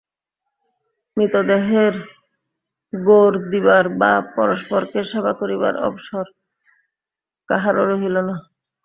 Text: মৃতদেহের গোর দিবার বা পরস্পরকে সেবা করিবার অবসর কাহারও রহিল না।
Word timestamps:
মৃতদেহের 1.17 1.93
গোর 2.93 3.33
দিবার 3.51 3.85
বা 3.99 4.11
পরস্পরকে 4.35 4.99
সেবা 5.11 5.33
করিবার 5.39 5.73
অবসর 5.87 6.25
কাহারও 7.49 7.83
রহিল 7.91 8.15
না। 8.27 8.35